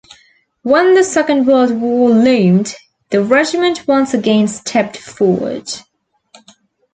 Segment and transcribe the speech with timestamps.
[0.63, 2.73] When the Second World War loomed,
[3.11, 5.69] the regiment once again stepped forward.